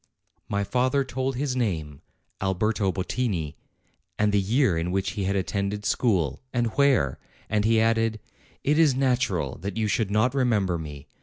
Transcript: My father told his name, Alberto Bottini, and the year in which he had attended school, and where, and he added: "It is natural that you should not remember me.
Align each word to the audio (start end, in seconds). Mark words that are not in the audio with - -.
My 0.49 0.63
father 0.63 1.03
told 1.03 1.35
his 1.35 1.55
name, 1.55 2.01
Alberto 2.41 2.91
Bottini, 2.91 3.53
and 4.17 4.31
the 4.31 4.41
year 4.41 4.75
in 4.75 4.89
which 4.91 5.11
he 5.11 5.25
had 5.25 5.35
attended 5.35 5.85
school, 5.85 6.41
and 6.51 6.69
where, 6.75 7.19
and 7.51 7.65
he 7.65 7.79
added: 7.79 8.19
"It 8.63 8.79
is 8.79 8.95
natural 8.95 9.59
that 9.59 9.77
you 9.77 9.85
should 9.87 10.09
not 10.09 10.33
remember 10.33 10.79
me. 10.79 11.05